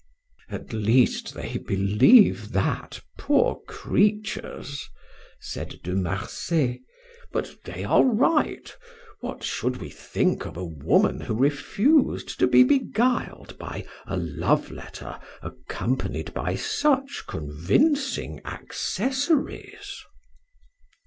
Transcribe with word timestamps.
"At 0.49 0.73
least 0.73 1.35
they 1.35 1.59
believe 1.59 2.53
that, 2.53 3.01
poor 3.19 3.61
creatures!" 3.67 4.89
said 5.39 5.79
De 5.83 5.93
Marsay; 5.93 6.81
"but 7.31 7.55
they 7.65 7.83
are 7.83 8.03
right. 8.03 8.75
What 9.19 9.43
should 9.43 9.77
we 9.77 9.91
think 9.91 10.43
of 10.47 10.57
a 10.57 10.65
woman 10.65 11.21
who 11.21 11.35
refused 11.35 12.39
to 12.39 12.47
be 12.47 12.63
beguiled 12.63 13.59
by 13.59 13.85
a 14.07 14.17
love 14.17 14.71
letter 14.71 15.19
accompanied 15.43 16.33
by 16.33 16.55
such 16.55 17.25
convincing 17.27 18.41
accessories?" 18.43 20.03